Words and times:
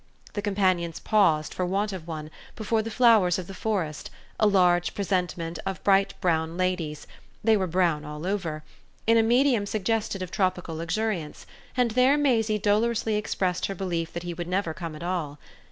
The 0.33 0.41
companions 0.41 0.99
paused, 0.99 1.53
for 1.53 1.63
want 1.63 1.93
of 1.93 2.07
one, 2.07 2.31
before 2.55 2.81
the 2.81 2.89
Flowers 2.89 3.37
of 3.37 3.45
the 3.45 3.53
Forest, 3.53 4.09
a 4.39 4.47
large 4.47 4.95
presentment 4.95 5.59
of 5.63 5.83
bright 5.83 6.15
brown 6.19 6.57
ladies 6.57 7.05
they 7.43 7.55
were 7.55 7.67
brown 7.67 8.03
all 8.03 8.25
over 8.25 8.63
in 9.05 9.17
a 9.17 9.21
medium 9.21 9.67
suggestive 9.67 10.23
of 10.23 10.31
tropical 10.31 10.73
luxuriance, 10.75 11.45
and 11.77 11.91
there 11.91 12.17
Maisie 12.17 12.57
dolorously 12.57 13.13
expressed 13.15 13.67
her 13.67 13.75
belief 13.75 14.11
that 14.13 14.23
he 14.23 14.33
would 14.33 14.47
never 14.47 14.73
come 14.73 14.95
at 14.95 15.03
all. 15.03 15.37